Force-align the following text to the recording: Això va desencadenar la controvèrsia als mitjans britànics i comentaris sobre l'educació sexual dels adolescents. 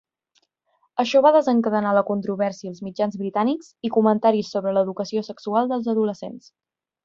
Això 1.03 1.19
va 1.25 1.31
desencadenar 1.35 1.91
la 1.97 2.03
controvèrsia 2.07 2.73
als 2.73 2.81
mitjans 2.87 3.19
britànics 3.21 3.69
i 3.91 3.95
comentaris 3.99 4.53
sobre 4.57 4.77
l'educació 4.79 5.27
sexual 5.31 5.73
dels 5.75 5.95
adolescents. 5.97 6.53